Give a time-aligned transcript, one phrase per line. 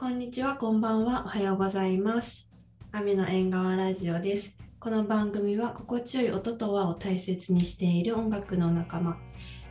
[0.00, 2.48] こんにちは、こんばんは、おはようございます。
[2.90, 4.50] 雨の縁側ラジオです。
[4.78, 9.18] この番組は心地よい音と和を大切にしている音楽の仲間、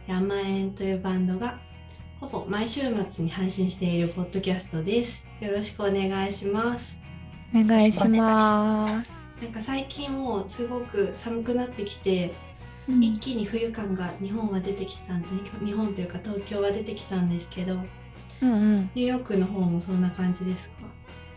[0.06, 1.60] 山縁というバンドが
[2.20, 5.24] ほぼ毎週末に配信しているポッドキャストです。
[5.42, 6.96] よろしくお願いします。
[7.52, 9.12] お願いします。
[9.42, 12.36] なんか最近もうすごく寒くなってきて、
[12.88, 15.28] うん一気に冬感が日本は出てきたんで、
[15.66, 17.80] 日本というか東京は出てきたんですけど、
[18.42, 18.92] うんうん。
[18.96, 20.76] ニューヨークの方もそんな感じですか？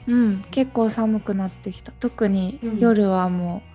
[0.07, 1.93] うん、結構寒くなってきた。
[1.93, 2.79] 特にうん。
[2.79, 3.73] 夜はもう、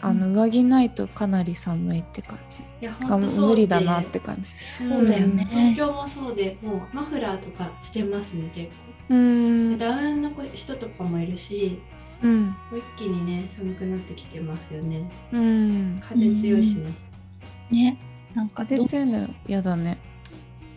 [0.00, 2.62] あの上着ないとかなり寒いって感じ。
[2.80, 4.52] いやが無理だなって感じ。
[4.78, 5.48] そうだよね。
[5.50, 9.14] 東京もそうでもうマフラーとかしてますね結構。
[9.14, 11.80] うーん、ダウンの人とかもいるし
[12.20, 15.10] うん、もう一気にね寒くなってきてますよね。
[15.32, 16.00] うん。
[16.00, 16.92] 風強いしね、
[17.70, 17.98] ね、
[18.34, 19.98] なんか風強いの嫌だね。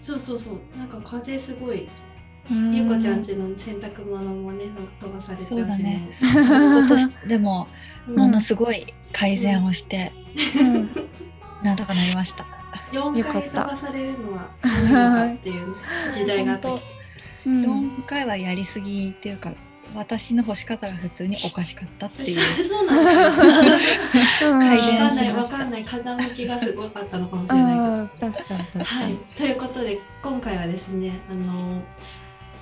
[0.03, 0.77] そうそうそう。
[0.77, 1.87] なんか風すごい。
[2.49, 2.75] うん。
[2.75, 4.66] ゆうこちゃんちの洗濯物もね
[4.99, 6.09] 飛ばされちゃうしね。
[7.27, 7.67] でも
[8.08, 8.16] うん。
[8.16, 10.11] ものすごい改善をして、
[10.59, 10.89] うん。
[11.63, 12.45] なんとかなりました。
[12.91, 15.75] 4よか回飛ばされるのは何なのかっていう
[16.15, 16.91] 時代があった本けど。
[17.45, 17.86] うん。
[17.99, 19.53] 4回はやりすぎっていうか、
[19.95, 22.67] 私の干し方が普通におかしかったっていう。
[22.67, 23.11] そうなんだ。
[24.50, 25.31] う ん改わかんない。
[25.33, 25.83] わかんない。
[25.86, 28.31] 風向きがすごかったのかもしれないけど。
[28.31, 29.11] 確かに確かはい。
[29.11, 31.81] に。、ということで今回はですねあの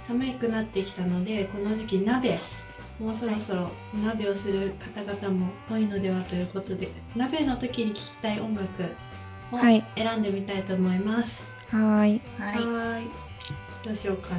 [0.08, 2.39] 寒くなってきたのでこの時期鍋
[2.99, 3.69] もうそろそろ
[4.03, 8.66] 鍋をする方々も多いのではということで鍋の時に聴きたい音楽
[9.52, 9.83] をはい。
[9.95, 11.41] 選んでみたいと思います。
[11.71, 12.21] はーい。
[12.39, 13.08] はーい。
[13.86, 14.30] どうしようか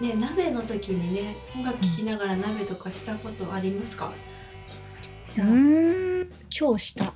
[0.00, 4.12] ね鍋の時にね音楽聴きながら鍋とかしたことありますか、
[5.36, 5.40] い。
[5.40, 6.30] うーん。
[6.56, 7.14] 今日した。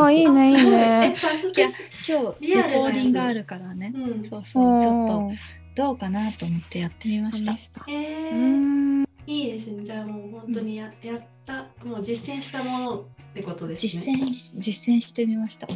[0.00, 1.14] あいいねいいね
[1.56, 1.68] いや
[2.06, 3.92] 今日レコーディングあるからね。
[3.94, 5.30] うんそうそう、ちょっと
[5.74, 7.62] どうかなと思ってやってみました試。
[7.64, 7.84] した。
[7.88, 9.08] えうー。
[9.26, 9.84] いいですね。
[9.84, 14.22] じゃあもう本当にや,、やった、もう実践したものってことです実ね。
[14.26, 15.66] 践し実践してみました。
[15.66, 15.74] も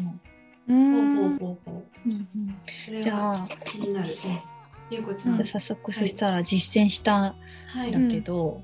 [0.69, 0.83] うほうほ
[1.29, 2.09] んうほうほう。
[2.09, 2.13] う。
[2.13, 4.17] うんじゃあ、気になる。
[4.25, 4.58] うん
[4.91, 5.35] ゆうこちゃん。
[5.35, 7.35] じゃあ早速そしたら実践した
[7.73, 7.91] はい。
[7.95, 8.63] んだけど、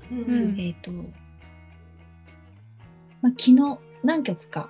[0.57, 1.03] えっ、と、ま
[3.29, 4.69] あ、昨日何曲か、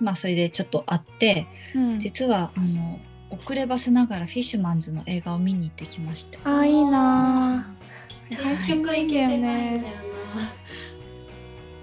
[0.00, 2.00] まあ、それでちょっとあって、うん。
[2.00, 2.98] 実はあの
[3.30, 8.36] 遅ればせながらフィッシュマンズの映画を見に行ってきましてあーいいなー。
[8.36, 8.40] ー。
[8.40, 9.42] 転職行けてないん
[9.82, 10.00] だよな。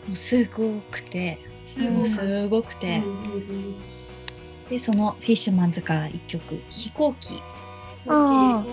[0.08, 1.90] もうすごくてすごい。
[1.92, 3.02] もうすごくて、
[4.70, 7.42] でそのフィッシュマンズから1曲「飛行機うん。
[8.08, 8.64] あ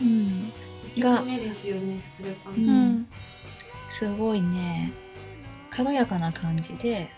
[0.00, 0.52] うん。
[0.94, 2.90] 一がううん。
[3.00, 3.06] ん。」
[3.90, 4.92] すごいね。
[5.70, 7.08] 軽やかな感じで。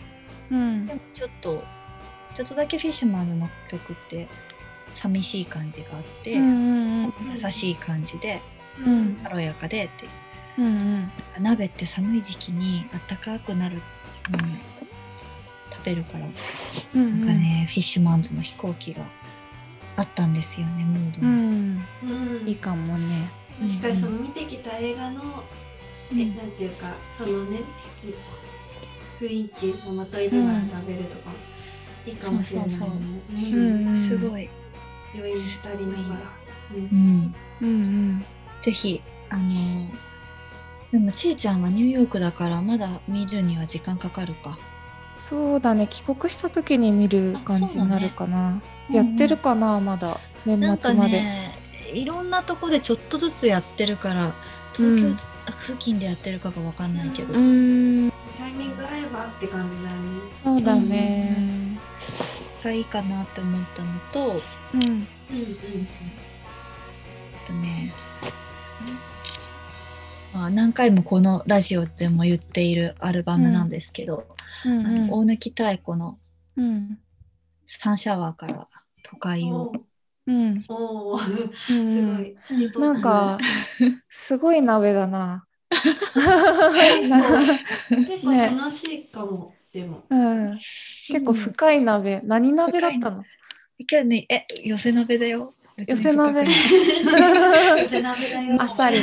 [0.51, 0.87] うん。
[0.87, 0.95] で。
[0.95, 1.63] もちょっと
[2.35, 4.29] ちょっとだけフィッシュマンズの曲って
[4.97, 8.41] 寂しい感じがあって、うんうん優しい感じで
[8.85, 9.17] うん。
[9.23, 10.09] 軽やかでって。
[10.59, 11.13] うんうん。
[11.43, 14.39] 鍋って寒い時期にあったかくなる、うん、
[15.75, 16.27] 食べるから、
[16.95, 17.21] うん。
[17.21, 19.03] なんかねフィッシュマンズの飛行機が
[19.97, 21.27] あったんですよねムードに。
[21.27, 21.85] うん
[22.41, 22.49] うん。
[22.49, 23.29] いいかもね
[23.61, 25.45] 確かにその見てきた映画の、
[26.13, 27.61] えうんなんていうかそのね
[29.21, 31.31] 雰囲気をまといながら食べるとか、
[32.07, 32.75] いいかもしれないね。
[32.75, 34.49] そうそううんうんすごい、
[35.15, 36.21] 余韻浸りながら。
[36.75, 38.25] うんうん、うんうん
[38.63, 39.91] ぜひあの
[40.93, 44.59] でもちえちゃんはニューヨークだからまだ見るには時間かかるか。
[45.21, 45.87] そうだね。
[45.89, 48.53] 帰国した時に見る感じになるかな、
[48.89, 48.97] ね。
[48.97, 51.55] やってるかなまだ年なんか末まで、ね
[51.93, 54.33] いろんなとこでちょっとずつやってるから
[54.75, 55.17] 東京うん
[55.67, 58.13] 付近でやってるかがわかんないけど、うーん。
[58.39, 60.21] タイミング合えばって感じだよね。
[60.45, 61.79] そうだね。
[62.63, 64.43] がいいかなって思ったのと
[64.75, 64.99] うんうんうん。
[67.45, 67.93] あとね、
[70.33, 74.27] まあ、何回もこのラジオでも言っているアルバムなんですけど、
[74.65, 76.19] うんあの大貫妙子の
[76.57, 76.99] うん
[77.67, 78.69] 「サンシャワーから
[79.03, 79.73] 都会を
[80.27, 80.33] う。
[80.33, 80.65] ん。
[80.69, 81.21] おう
[82.75, 82.93] ごんな。
[82.93, 83.39] んか
[84.11, 85.45] すごい鍋だな。
[85.71, 85.95] 結
[88.25, 90.03] 構楽しいかも、でも。
[90.11, 90.59] うん、
[91.09, 93.25] 結構深い鍋、何鍋だったの？
[93.91, 94.27] 今日ね。
[94.29, 95.55] え寄せ鍋だよ
[95.87, 96.45] 寄せ鍋。
[97.79, 98.57] 寄せ鍋だよ。
[98.61, 98.99] あっさり。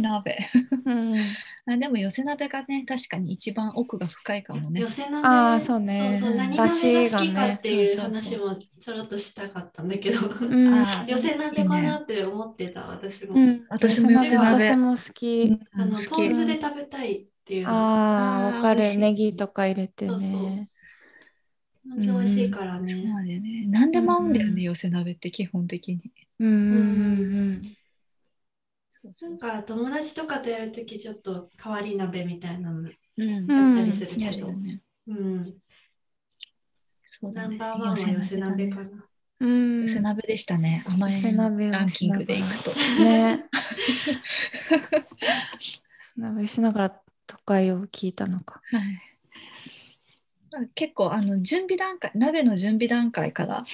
[0.00, 0.38] 鍋。
[0.84, 1.20] うん。
[1.64, 4.80] あでも寄せ鍋がね確かに一番奥が深いかもね。
[4.80, 5.26] 寄せ鍋。
[5.26, 6.18] あーそうね。
[6.18, 10.74] そうそう何出鍋汁が好きかっていう話もちょろっとしたかったんだけど、うん。
[10.74, 14.64] あ寄せ鍋かなって思ってた私も、うん、私も寄せ鍋。
[14.64, 17.70] 私も好き、あの好ポンき酢で食べたいっていうの。
[17.70, 18.96] あーわかる。
[18.96, 20.68] ネギとか入れてそうそう
[21.84, 23.66] ねポン酢美味しいからね、そうなんだよね。
[23.68, 26.00] 何でも合うんだよね、うん寄せ鍋って基本的に。
[26.38, 27.62] うんうん
[29.20, 32.86] なんか友達とかとやるときちょっと変わり鍋みたいなのうん
[33.18, 33.46] うん
[33.76, 34.46] やったりするやけど。
[34.48, 34.52] う
[35.12, 35.54] ん、
[37.20, 37.58] そうだね。
[37.58, 39.04] ナンバーワンは寄せ鍋かな。
[39.40, 39.80] うん。
[39.82, 40.84] 寄せ鍋でしたね。
[40.86, 42.70] 甘い寄せ鍋はランキングでいくと。
[42.72, 43.44] ね。
[46.16, 48.60] 鍋しながら都会を聞いたのか。
[48.70, 48.82] はい。
[50.52, 53.64] まあ結構あの準備段階鍋の準備段階から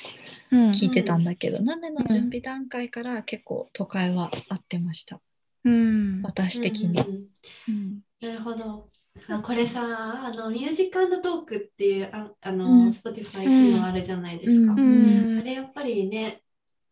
[0.51, 0.71] うん。
[0.71, 5.21] 聞いてたんだけど、鍋の準備段階から結構都会は合ってました。
[5.65, 6.23] うん。
[6.23, 7.29] 私的に、うんうんうん。
[7.69, 8.01] うん。
[8.21, 8.89] なるほど。
[9.29, 12.89] あこれさあの、 Music + Talk っていうああの、うん。
[12.89, 14.73] Spotify 機能あるじゃないですか。
[14.73, 15.39] ううん。
[15.41, 16.43] あれやっぱりね、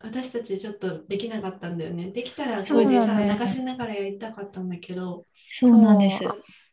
[0.01, 2.11] 私たちちょっとできなかったんだよね。
[2.11, 6.21] できたらそうこれでさ、だね流しながらやりたかったんだけど、そうなんです。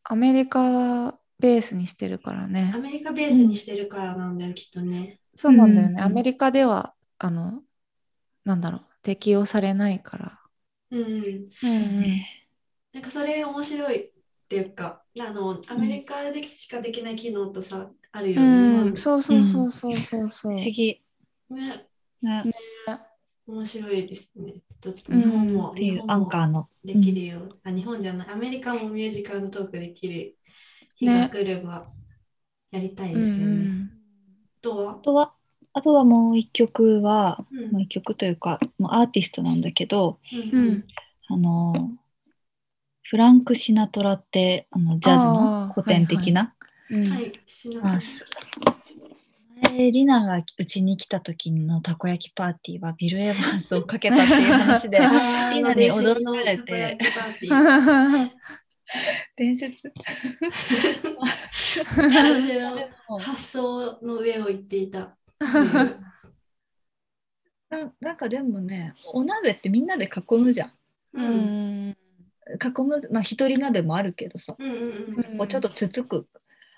[0.04, 2.72] アメリカベースにしてるからね。
[2.74, 5.19] アメリカベースにしてるからなんだよ、きっとね。
[5.36, 7.62] そうなんだよね、うんアメリカではあの
[8.45, 8.81] なんだろう。
[9.01, 10.40] 適用されないから。
[10.92, 11.13] うんうん。
[11.62, 12.22] うん
[12.94, 14.12] なんかそれ面白いっ
[14.48, 18.92] ていうか、あの、アメリカでしかできない機能とさ、あるようね。
[18.92, 20.51] ん、そうそうそうそうそうそう。
[20.54, 21.01] 不思議、
[21.50, 21.88] ね、
[22.22, 22.54] ね、
[23.48, 24.62] 面白いですね。
[24.80, 25.22] ちょっとうん。
[25.22, 26.69] 日本も、っていうアンカーの。
[26.86, 30.36] できるよ、あ、日本じゃない、アメリカもミュージカルトークできる
[30.95, 31.88] 日が来れば
[32.72, 33.44] やりたいですよね。
[33.44, 33.90] うん。
[34.57, 35.34] あとはあ、とは
[35.74, 37.72] あとはもう一曲はうん。
[37.72, 40.56] もう一曲というかもうアーティストなんだけどうん。
[40.56, 40.84] うん。
[41.30, 41.92] あの
[43.04, 46.54] フランク・シナトラってあのジャズの古典的な？
[49.69, 55.06] 前リナがうちに来た時のたこ焼きパーティーはビル・エヴァンスをかけたっていう話でリ
[55.62, 56.98] ナに驚かれて
[59.36, 59.92] 伝説。
[61.95, 65.18] 私の発想の上を行っていた。
[67.69, 70.69] な なんかでもねお鍋ってみんなで囲むじゃん。
[71.13, 74.72] ううんん囲むまあ一人鍋もあるけどさ、うん。
[74.72, 76.28] うんうんちょっとつつく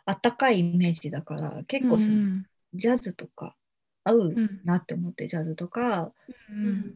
[0.06, 3.56] あったかいイメージだから結構その、ジャズとか
[4.04, 4.62] 合ううん。
[4.64, 6.14] なって思ってジャズとか、
[6.50, 6.96] うん。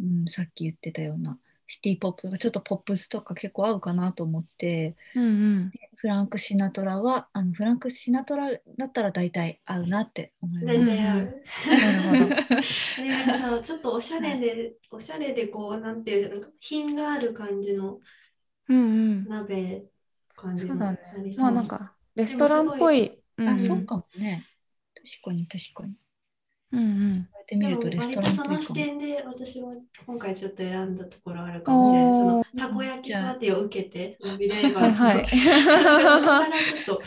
[0.00, 10.78] うん、さっき言ってたようなシティポップとかちょっとポップスとか結構合うかなと思ってうんフランク・シナトラはあのフランク・シナトラだったら大体合うなって思います。
[10.78, 11.18] 大体合う。
[11.18, 12.36] なるほど
[13.02, 18.00] でなんかさちょっとおしゃれで、おしゃれでこうなんていうなんか品がある感じの
[18.68, 18.80] うんう
[19.14, 19.86] ん鍋
[20.36, 20.98] 感じのそうだね
[21.38, 24.46] まあなんかレストランっぽいあ、そうかもね。
[24.94, 25.94] 確かに確かに。
[26.72, 27.28] うんうん。
[27.30, 28.74] こうやって見るとレストランっぽいかもでも割とその視。
[28.74, 29.74] 点で私も
[30.06, 32.12] 今回ちょっと選んだところあるかもしれない。
[32.12, 35.16] そのたこ焼きパーティーを受けて、そのビレーバーズのはい。
[35.16, 35.26] はい
[36.14, 37.02] なんからちょっと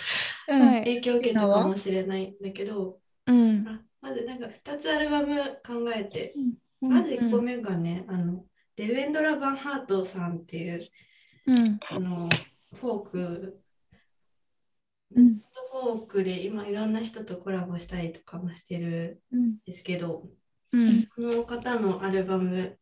[0.48, 3.66] 影響を受けたかもしれないんだけど、うん。
[3.68, 6.54] あまずなんか2つアルバム考えて、うん
[6.90, 8.46] まず1個目がね、あの
[8.76, 10.88] デブエンドラ・バンハートさんっていう
[11.48, 11.80] うん。
[11.90, 12.30] あの
[12.76, 13.62] フォーク
[15.16, 15.42] うん
[15.82, 19.40] フォークで今いろんな人とコラボしたりとかもしてるうん。
[19.50, 20.24] んですけど、
[20.74, 21.08] うん。
[21.16, 22.78] この方のアルバム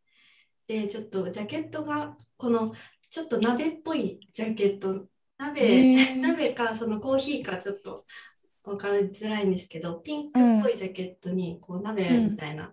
[0.68, 2.74] でちょっとジャケットがこの
[3.10, 5.06] ちょっと鍋っぽいジャケット
[5.38, 8.06] 鍋,、鍋かそのコーヒーかちょっと
[8.64, 12.72] 分かりづらいんですけどピンクっぽいジャケットにこう鍋みたいな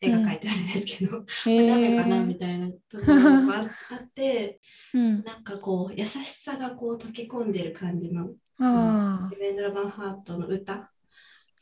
[0.00, 4.60] 絵が描いてあるんですけど、 へ鍋かなーみたいなところがあって
[4.92, 5.22] うん。
[5.22, 8.30] なんかこう優しさがこう溶け込んでる感じの
[8.60, 9.28] ああ。
[9.30, 10.90] リベンドラ・バンハートの歌。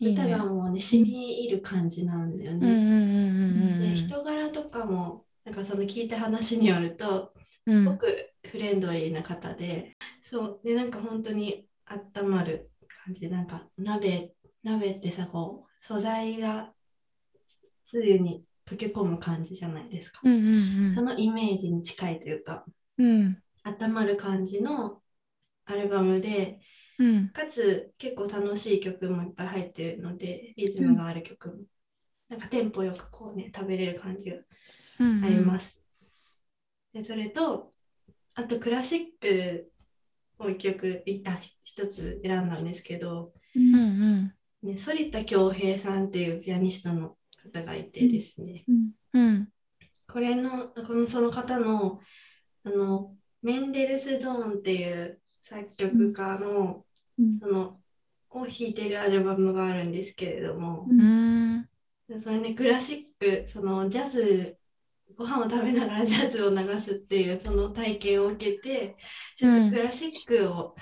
[0.00, 2.58] 歌がもうね染み入る感じなんだよね。
[2.58, 7.32] うんうんうんうんで人柄とかもなんかその聞いた話によると
[7.66, 7.84] うん。
[7.84, 12.70] すごくフレンドリーな方で、そうでなんか本当に温まる
[13.04, 13.30] 感じ。
[13.30, 14.32] なんか鍋
[14.64, 16.72] 鍋ってさこう素材が
[17.84, 20.38] つゆに溶け込む感じじゃないですか、うんう
[20.92, 20.94] ん。
[20.94, 22.64] そのイメージに近いというか
[22.98, 23.38] うん。
[23.64, 25.00] 温まる感じの
[25.64, 26.60] アルバムで
[27.02, 27.28] うん。
[27.30, 31.54] かつ結構楽しい曲もいっぱい入ってるのでリズムがある曲も、
[32.28, 34.36] なんかテンポよくこうね食べれる感じが
[35.00, 35.82] うんあります。
[36.92, 37.72] でそれと
[38.34, 39.70] あとクラシック
[40.38, 43.74] を一曲いあ一つ選んだんですけど、うん。
[43.74, 47.16] うんね、反田恭平さんっていうピアニストの
[47.52, 48.90] 方がいてですね、うん。
[49.14, 49.48] うん。
[50.06, 52.00] これのこのその方の
[52.64, 56.82] あのメンデルスゾーンっていう作曲家の,、うん
[57.40, 57.80] その
[58.30, 61.68] を弾いてるアルバムがあるんですけれども、うん。
[62.18, 64.56] それねクラシックそのジャズ
[65.16, 68.96] ご飯を食べながらジャズを流すっていうその体験を受けて
[69.36, 70.74] ちょっとクラシックを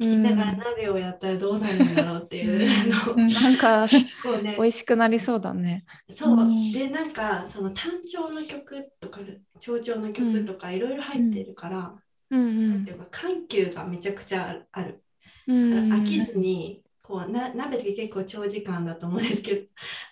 [0.00, 3.86] 聴きながら鍋をやったらどうなるんだろうっていう、あのなんか
[4.22, 4.56] こうね。
[4.58, 5.84] 美味しくなりそうだね。
[6.12, 6.72] そう、うん。
[6.72, 9.20] でなんかその単調の曲とか
[9.60, 11.94] 蝶々の曲とかいろいろ入ってるから、
[12.30, 12.70] うん。
[12.70, 15.01] なんていうか緩急がめちゃくちゃある。
[15.48, 19.62] 飽きずにこうな鍋って結構長時間だと思うんですけど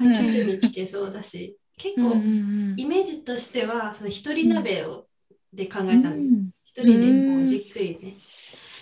[0.01, 0.13] うん。
[0.13, 2.15] 飽きずに聞けそうだし、結構
[2.77, 5.07] イメージとしてはその一人鍋を
[5.53, 6.51] で考えたの、うん。
[6.65, 8.17] 一人でこうじっくりね、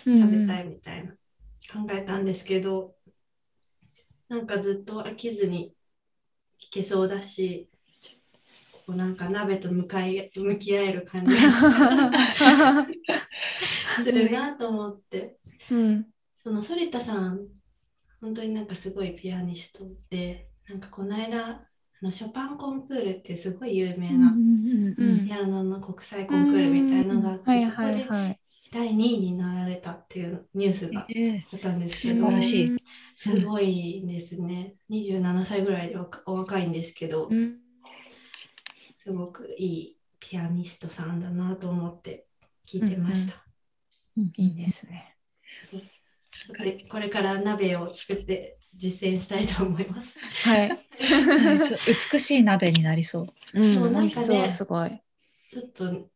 [0.06, 0.22] うん。
[0.22, 1.18] 食べたいみたいな考
[1.92, 2.94] えたんですけど
[4.28, 5.72] なんかずっと飽きずに
[6.60, 7.68] 聞けそうだし
[8.72, 11.52] こうなんか鍋と向かい向き合える感じが
[14.02, 15.36] するなと思って。
[15.70, 16.06] うん
[16.48, 17.46] その反田さん
[18.22, 21.60] 本当になんかすごいピアニストでなんかこの間あ
[22.00, 28.38] のショパンコンクールってすごい有名なうんピアノの国際コンクールみたいなのがあって、はいそこで
[28.70, 32.76] 第2位になられたっていうニュースがええあったんですけど素晴らしい。
[33.16, 34.74] すごいですね。
[34.90, 37.56] 27歳ぐらいでおお若いんですけど、うん。
[38.94, 42.26] すごくいいピアニストさんだなと思って
[42.66, 43.42] 聞いてました。
[44.36, 45.16] いいですね。
[46.88, 50.18] これから鍋を作って実践したいと思います。
[50.44, 50.88] はい。
[52.12, 53.26] 美しい鍋になりそう。
[53.54, 55.00] うん、そうなんかねそう、すごい。
[55.48, 56.08] ちょっと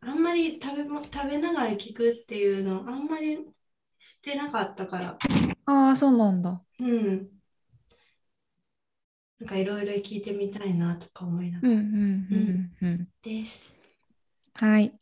[0.00, 3.36] あんまり食べも食べながら聞くっていうのあんまり
[3.98, 5.18] してなかったから、
[5.66, 6.62] ああ、そうなんだ。
[6.80, 7.28] うん。
[9.38, 11.86] なんかいろいろ聞いてみたいなとか思いながらうんうん
[12.82, 13.08] うんうん。
[13.22, 13.72] です。
[14.54, 14.98] はい。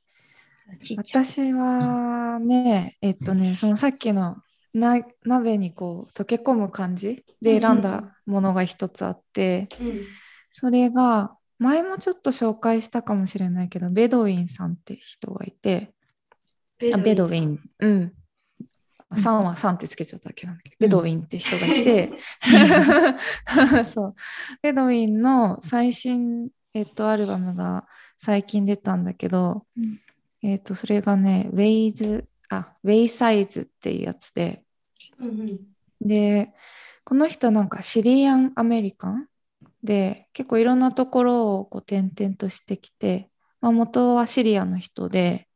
[0.97, 4.37] 私はね、えっとね、そのさっきの
[4.73, 10.01] な鍋にこう溶け込む感じで選んだものが一つあって、うん。
[10.51, 15.93] それが前もちょっと紹介したかもしれないけど、ベドウィンさんって人がいて、
[16.93, 17.61] あベドウィン。
[17.79, 18.13] うん。
[19.11, 20.71] あさんはさんってつけちゃっただけなんだけ？
[20.71, 22.11] ど、ベドウィンって人がいて、
[23.87, 24.15] そう。
[24.63, 27.87] ベドウィンの最新、えっと、アルバムが
[28.19, 30.01] 最近出たんだけど、うん
[30.45, 34.63] えっと、それがね、ウェイズ、あ、ウェイサイズっていうやつで、
[35.19, 35.59] うんうん。
[36.01, 36.53] で、
[37.05, 39.27] この人なんかシリアンアメリカン？
[39.83, 45.49] で、結構いろんなところをこう転々としてきて、まあ、元はシリアの人で、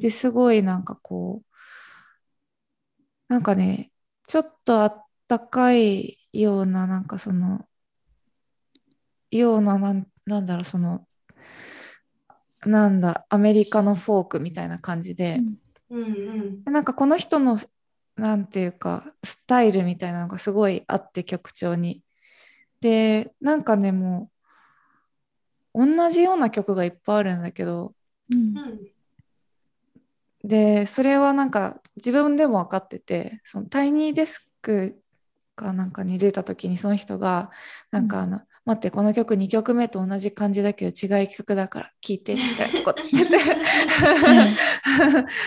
[0.00, 3.90] ですごいなんかこうなんかね
[4.26, 7.66] ちょっとあったかいようななんかその
[9.30, 11.06] ようななんなんだろうその
[12.64, 15.40] なんだアメリカのフォークみたいな感じで、
[15.90, 16.02] うん。
[16.02, 17.58] うんでなんかこの人の
[18.16, 22.02] なんていうかスタイルみたいなのがすごいあって曲調に。
[22.80, 24.30] でなんかねも
[25.74, 27.94] う同じような曲がいっぱいあるんだけど。
[28.32, 28.58] うん。
[28.58, 28.92] うん
[30.44, 35.00] でそれはなんか自分でも分かっててそのタイニーデスク
[35.54, 37.50] かなんかに出た時にその人が
[37.90, 43.02] なんかあの、待ってこの曲2曲目と同じ感じだけど違う曲だから聴いてみたいなこと。
[43.10, 43.38] 言ってて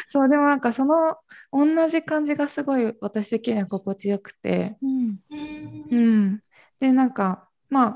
[0.07, 1.17] そうでもなんかその
[1.51, 4.77] 同じ感じがすごい私的には心地よくて。
[4.81, 5.19] うん。
[5.29, 5.85] うん。
[5.91, 6.41] うん
[6.79, 7.91] でなんかまあ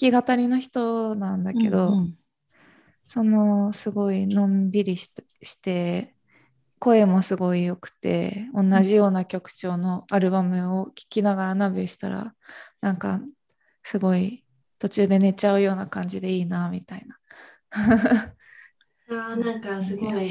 [0.00, 2.14] 弾き語りの人なんだけど、うん
[3.04, 6.14] そのすごいのんびりしして
[6.78, 12.32] 声もすごい良くて同じような曲調のアルバムを聴きながら鍋したら
[12.80, 13.20] なんか
[13.82, 14.44] すごい
[14.78, 17.18] 途中で寝ちゃうような感じでいいなみたいな。
[19.08, 20.30] あーなんかすごい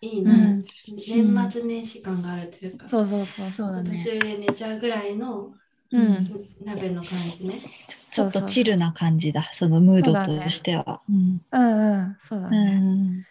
[0.00, 0.64] いいねうん。
[1.06, 4.04] 年末年始感があるというか、そうそうそう途そうだね。
[4.04, 5.54] 中で寝ちゃうぐらいの
[5.90, 6.30] うん、
[6.64, 7.62] 鍋の感じね。
[8.10, 11.00] ちょっとチルな感じだ、そのムードとしては。
[11.08, 12.80] うんうんうんそうだうね。
[12.80, 13.22] ん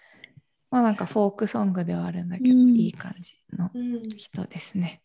[0.70, 5.02] まあなんかフォークソングではあるんだけど、うんいい感じのうん人ですね。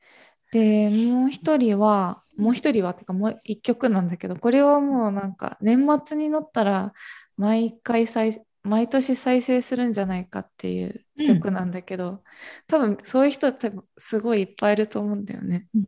[0.52, 6.92] でもう一人はもう一人はっていうかもう一曲なんだけどこれはもうなんか年末になったら
[7.36, 12.22] 毎回再毎年再生するんじゃないかっていう曲なんだけど、
[12.68, 15.66] 多分そういう人多分すごいいっぱいいると思うんだよね。
[15.74, 15.84] うん。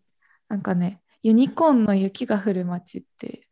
[0.49, 3.47] なんかねユニコーンの雪が降る街って。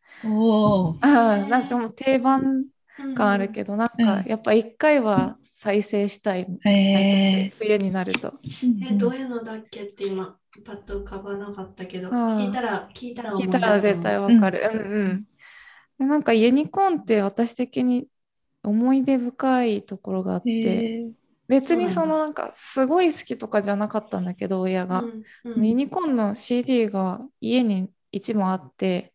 [1.00, 2.64] なんかもう定番
[3.14, 8.34] 感あるけど、なんかうんやっぱ一回は再生したい、毎へ年冬になると。
[8.90, 14.60] えどういうのだっけって今パッと浮かばなかったけど、聞いたら聞いたら思聞いたら絶対わかる。
[14.74, 15.02] うん。
[15.02, 15.24] うん
[16.00, 18.08] でなんかユニコーンって私的に
[18.64, 21.12] 思い出深いところがあって、へ
[21.46, 25.64] 別にそのなんかすごい好きとかじゃなかったんだけど親が、うんうん。
[25.64, 29.14] ユニコーンの CD が家に一枚あって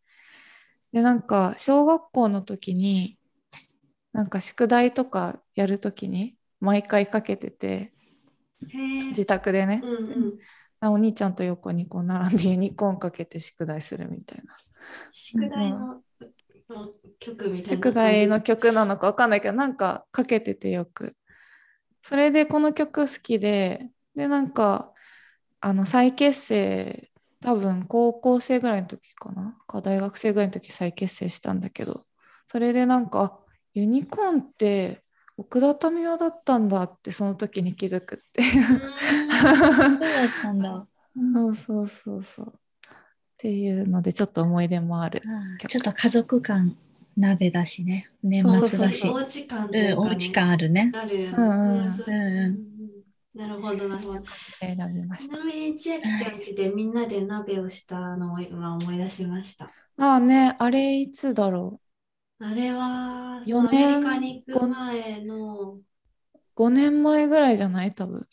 [0.94, 3.20] でなんか小学校の時に
[4.14, 7.94] なんか宿題とかやる時に毎回かけてて
[9.10, 9.90] 自宅でね、うん
[10.84, 10.94] うん。
[10.94, 14.58] お兄ちゃんと横にこう並んでユニコーンかけて宿題するみたいな。
[15.12, 16.04] 宿題の
[16.70, 21.16] の曲みたいな宿題の曲なのかわかんないけどなんかかけててよく。
[22.04, 24.92] それでこの曲好きででなんか
[25.60, 27.12] あの再結成
[27.42, 29.58] 多分高校生ぐらいの時かな？
[29.68, 32.06] か大学生ぐらいの時再結成したんだけど。
[32.46, 33.40] それでなんかあ
[33.74, 35.04] ユニコーンって
[35.38, 40.88] 奥田民生だったんだってその時に気づくっていうそうだったんだ。
[41.34, 42.52] そうそうそうそうっ
[43.38, 45.22] ていうのでちょっと思い出もある
[45.60, 46.76] 曲ちょっと家族感
[47.16, 48.08] 鍋だしね。
[48.24, 49.08] 年そう末だし。
[49.10, 50.92] おうち感とうん、いうかねおうち感あるね。
[50.94, 51.36] あるよね。
[51.38, 51.44] う
[52.50, 52.78] ん
[53.34, 54.24] なるほど、なるほど。
[54.60, 59.72] 選びましたちなみに千秋ちゃん家でみんなで鍋をしたのを今思い出しました。
[60.00, 61.80] ああねあれいつだろ
[62.40, 65.84] あれは、四アメ年リカに行く前の、う
[66.56, 67.94] 5年前ぐらいじゃない？
[67.94, 68.26] 多分。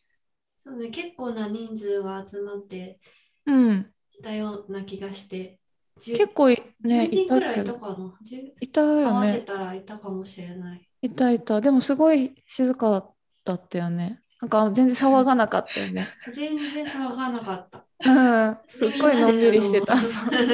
[0.64, 2.98] そうね、結構な人数が集まって
[3.46, 3.94] うん。
[4.18, 5.60] いたような気がして、
[5.98, 7.72] 10結構いね10人いたけど。
[7.72, 10.88] いたかな？10いた合よわせねたらいたかもしれない。
[11.02, 11.60] いたいた。
[11.60, 13.12] でもすごい静か
[13.44, 17.84] だったよねなんか全然騒がなかったよね全然騒がなかった。
[18.06, 18.10] う
[18.50, 19.94] んすっごいのんびりしてた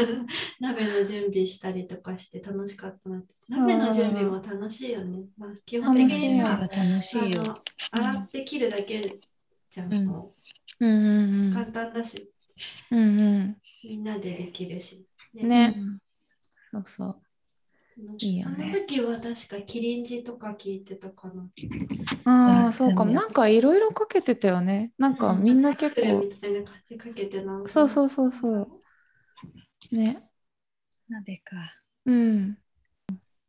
[0.60, 3.22] 鍋の準備したりとかして楽しかったな。
[3.48, 5.24] 鍋の準備も楽しいよね。
[5.36, 7.60] まあ、基本的にさ、楽しいよ。
[7.90, 9.18] あの洗って切るだけ
[9.68, 9.92] じゃん。
[9.92, 12.30] ううんうんう簡単だし、
[12.92, 13.02] うんう
[13.38, 15.04] んみんなでできるし。
[15.34, 15.74] うんね
[16.70, 17.22] そうそう
[18.18, 18.70] いいよね。
[18.72, 21.48] その時は確かキリンジとか聞いてたかな。
[22.24, 23.04] あああそうか。
[23.04, 24.92] もなんかいろいろかけてたよね。
[24.98, 26.02] なんかみんな結構。
[26.02, 28.80] ルみたいな感じかけてなんかそうそうそうそ
[29.92, 29.96] う。
[29.96, 30.22] ね。
[31.08, 31.56] 鍋か。
[32.06, 32.58] うん。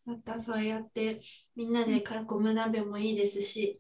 [0.06, 1.22] またそうやって
[1.56, 2.04] みんなで囲
[2.40, 3.80] む鍋もいいですし、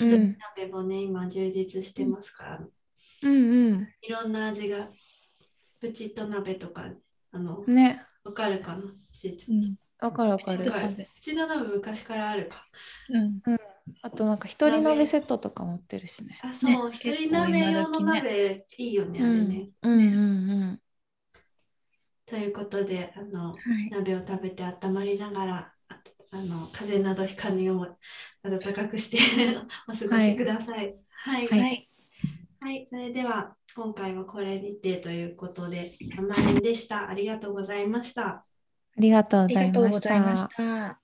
[0.00, 0.08] うん。
[0.08, 2.60] 一人鍋もね、今充実してますから、
[3.24, 4.88] うんいろんな味が、
[5.80, 6.90] プチッと鍋とか、
[7.32, 8.04] あの、うんね。
[8.24, 9.76] わかるかなうん。
[10.02, 12.66] わかるわかるわかるプチッと鍋昔からあるか。
[13.08, 13.40] うん。
[14.02, 19.68] あとなんか一人鍋セットとか持ってるしねあ、そう、ね一人鍋用の鍋、いいよね、あれね。
[19.82, 20.80] うんうんうん
[22.26, 23.90] ということで、あの、はい。
[23.90, 29.18] 鍋を食べて温まりながら、ああの風邪などひかぬよう暖かくして
[29.86, 30.96] お過ごしください。
[31.10, 31.88] はい、はいはい
[32.60, 37.10] はい、それでは今回はこれにてということで、甘えんでした。
[37.10, 38.46] ありがとうございました。
[38.96, 41.00] ありがとうございました。